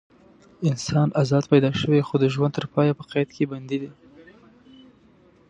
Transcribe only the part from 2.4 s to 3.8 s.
تر پایه په قید کې بندي